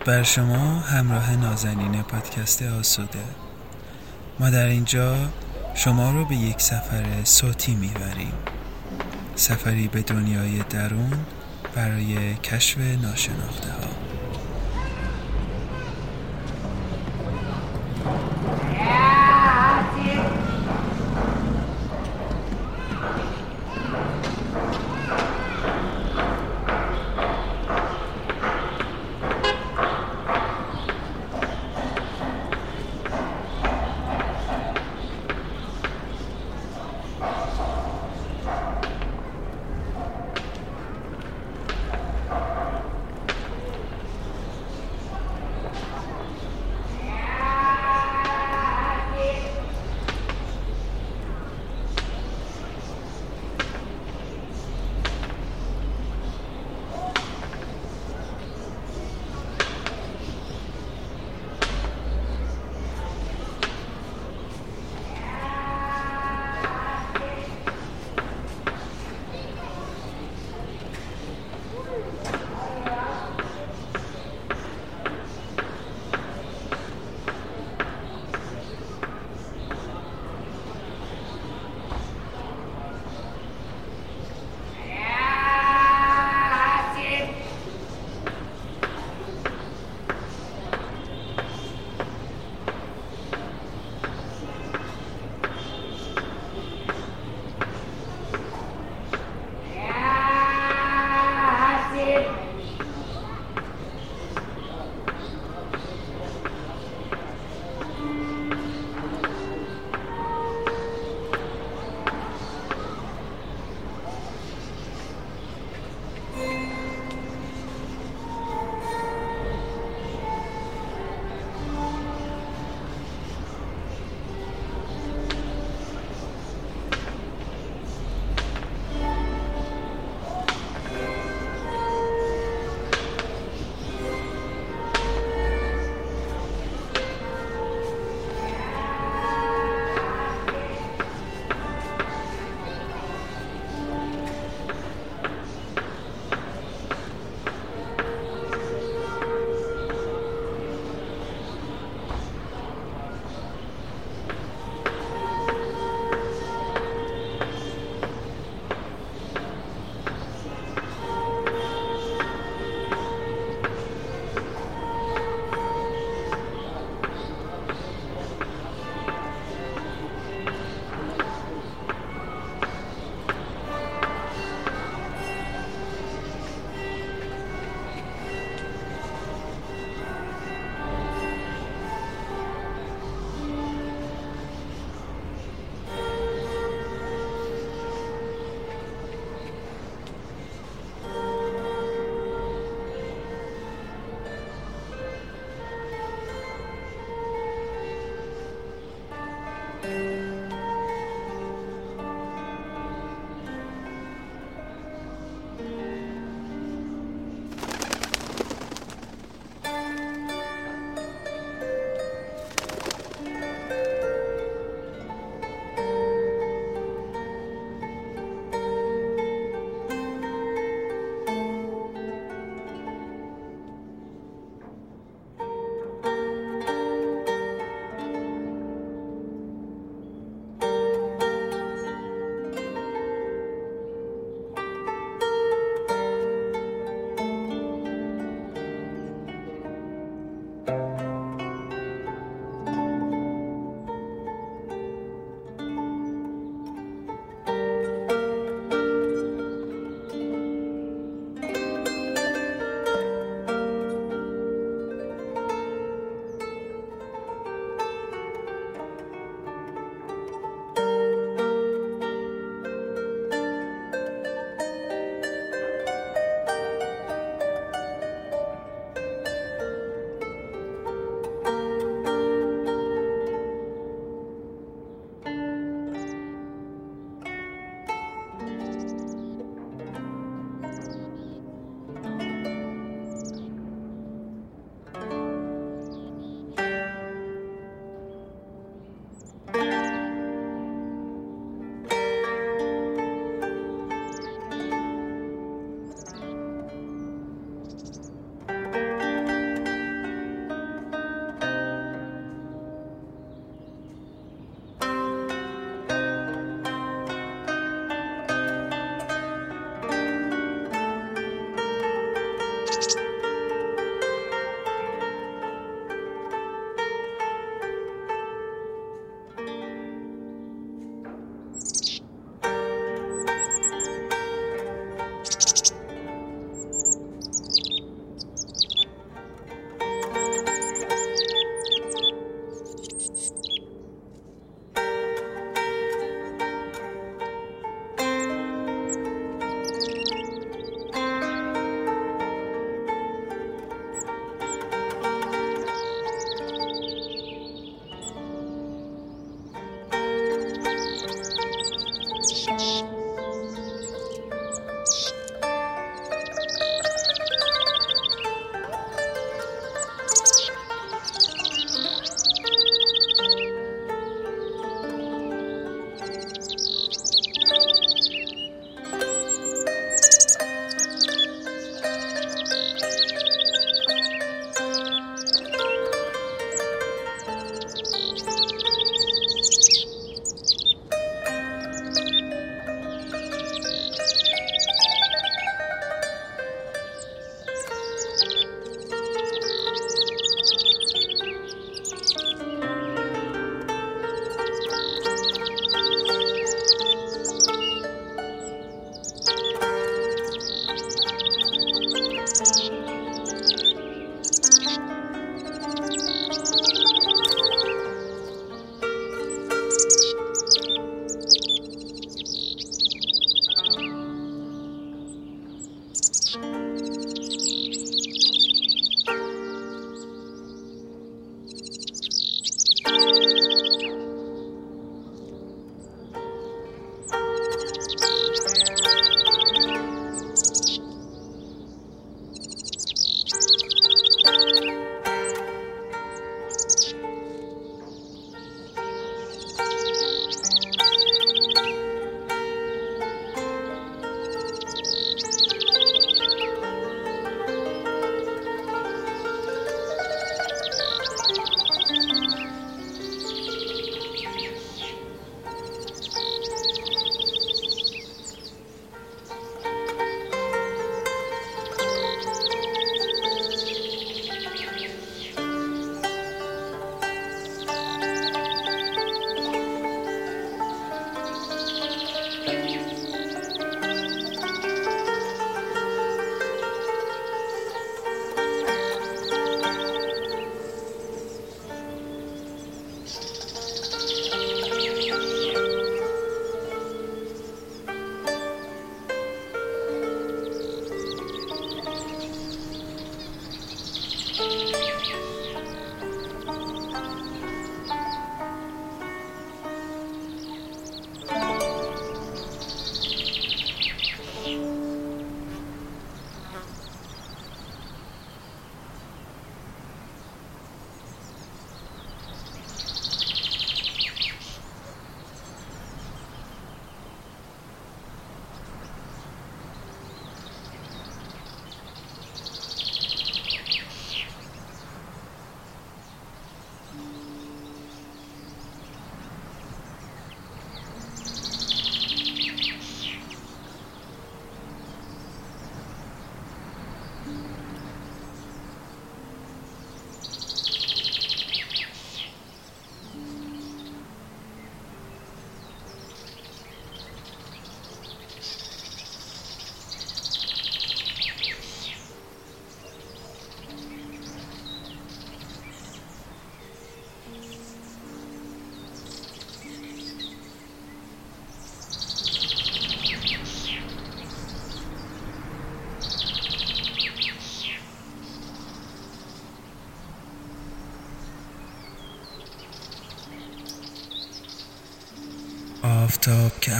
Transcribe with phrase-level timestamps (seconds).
[0.00, 3.24] درود بر شما همراه نازنین پادکست آسوده.
[4.40, 5.16] ما در اینجا
[5.74, 8.32] شما رو به یک سفر صوتی می‌بریم.
[9.34, 11.12] سفری به دنیای درون
[11.74, 13.89] برای کشف ناشناخته ها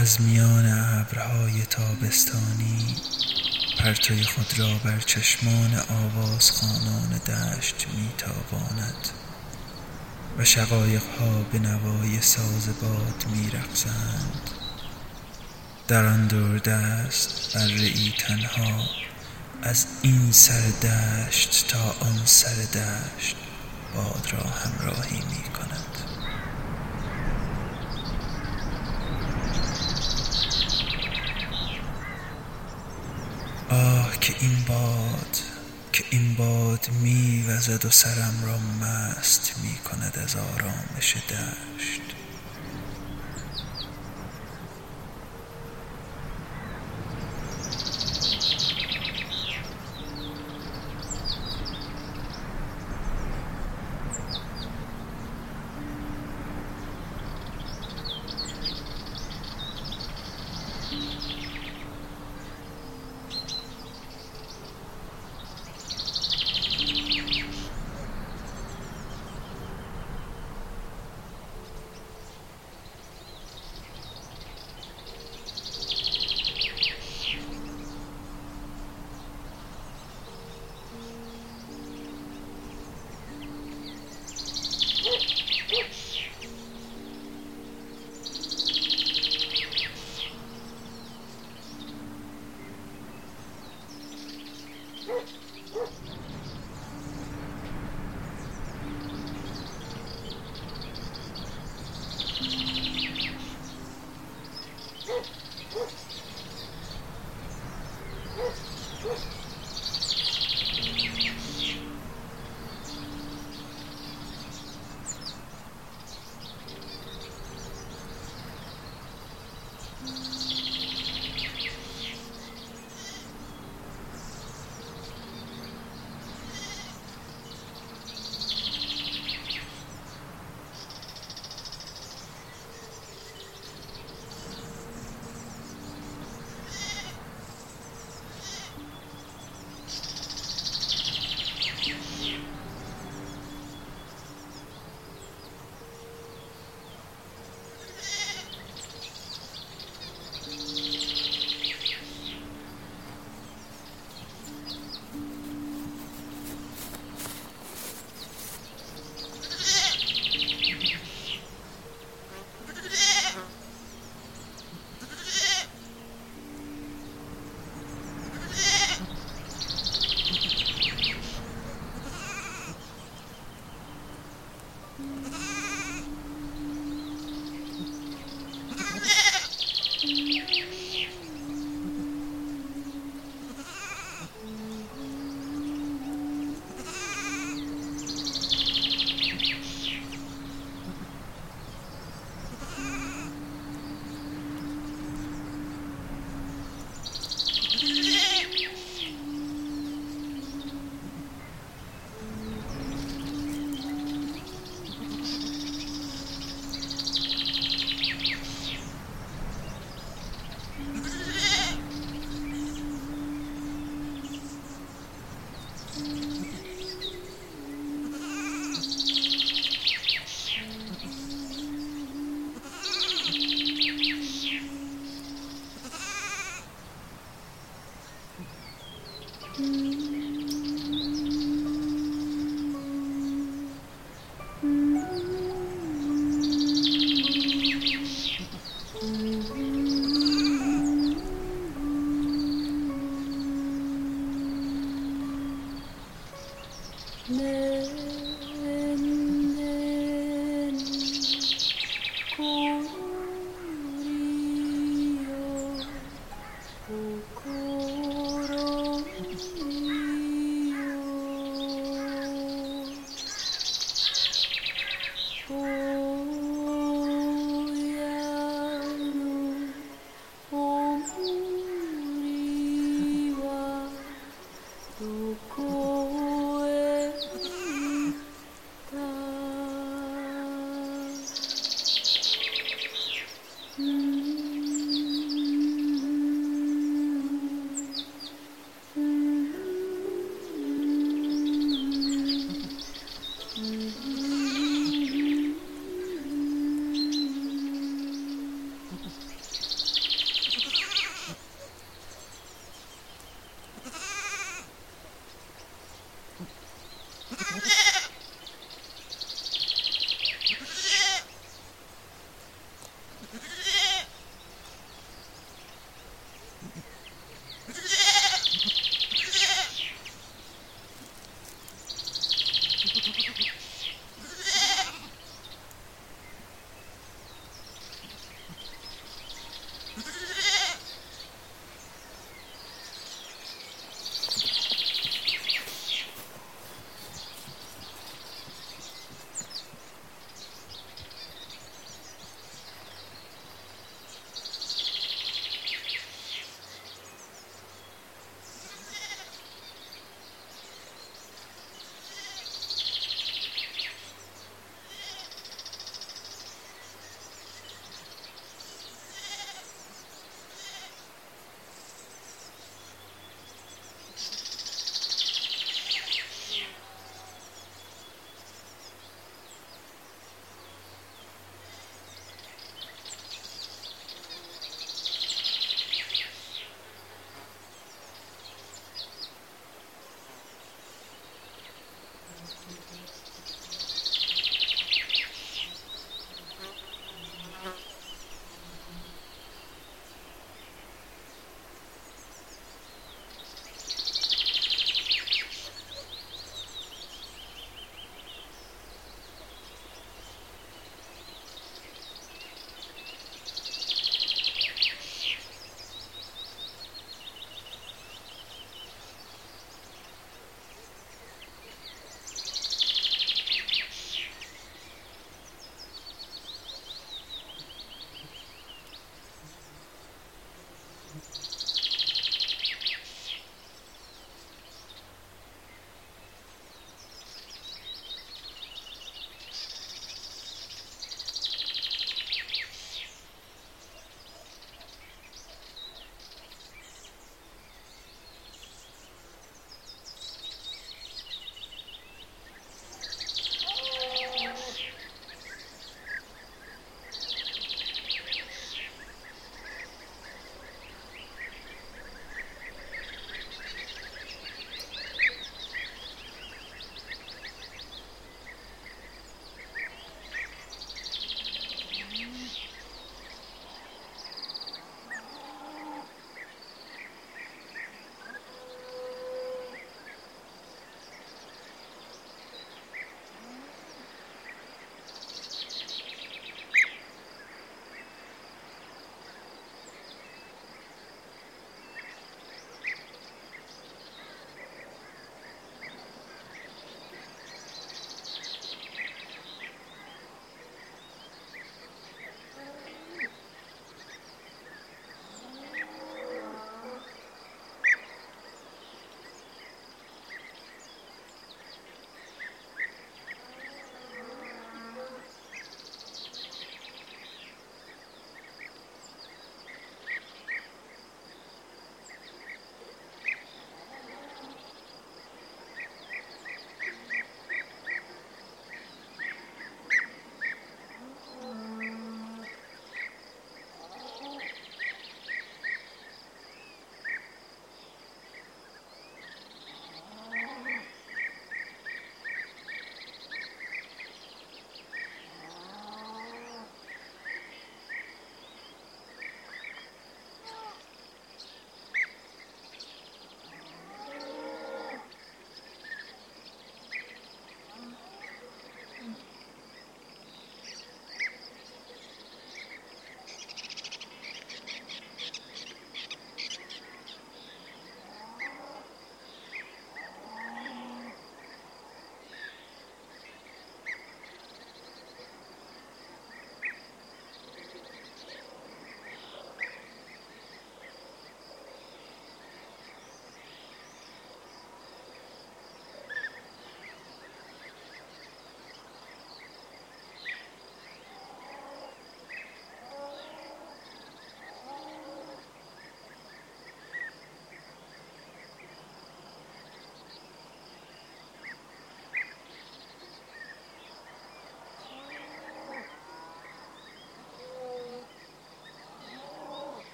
[0.00, 2.96] از میان ابرهای تابستانی
[3.78, 9.08] پرتوی خود را بر چشمان آوازخوانان دشت میتاباند
[10.38, 14.50] و شقایقها به نوای ساز باد میرقصند.
[15.88, 16.28] در آن
[16.58, 18.84] دست بره ای تنها
[19.62, 23.36] از این سر دشت تا آن سر دشت
[23.94, 25.88] باد را همراهی می کند
[33.70, 35.36] آه که این باد
[35.92, 41.97] که این باد می وزد و سرم را مست می کند از آرامش دشت.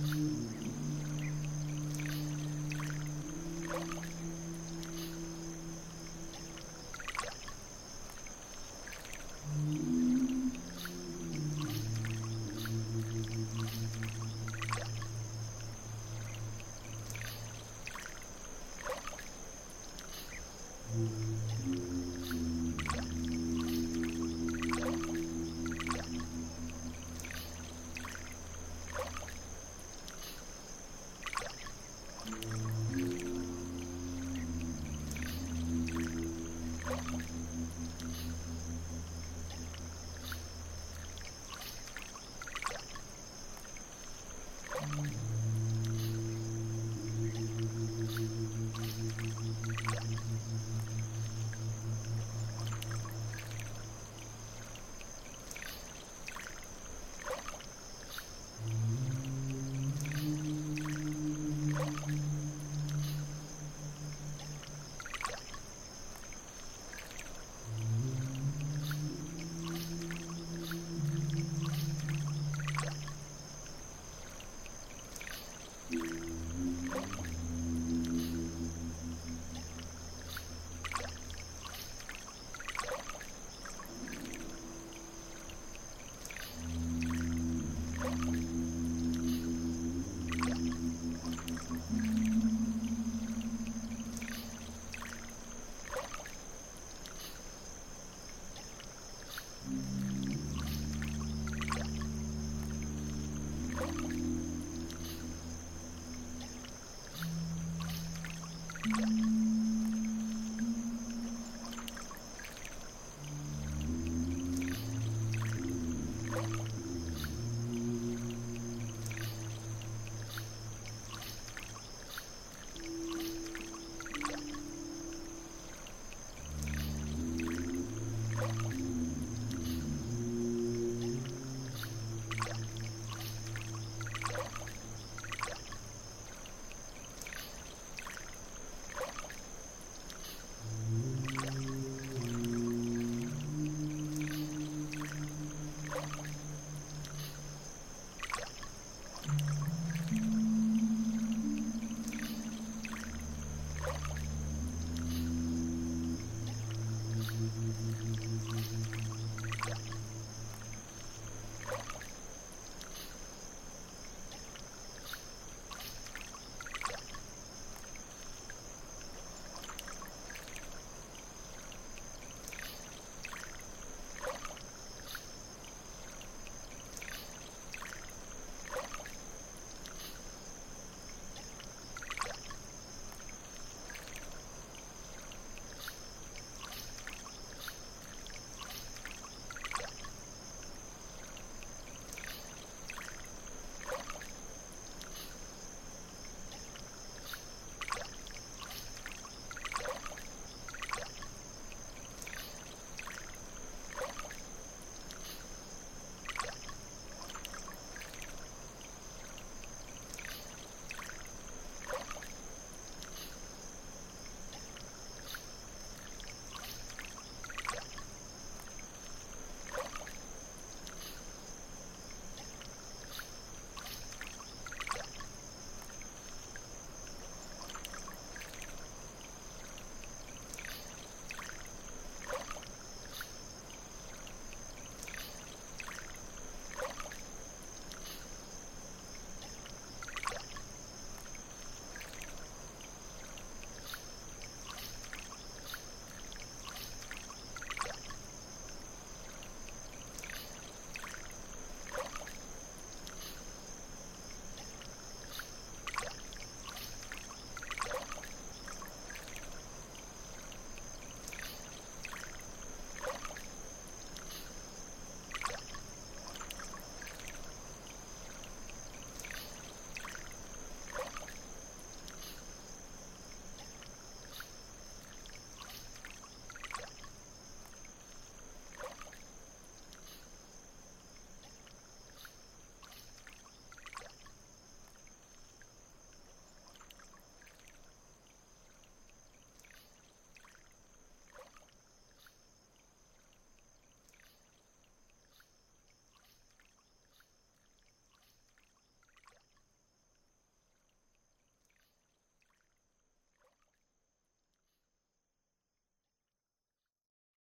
[0.00, 0.37] Mm-hmm.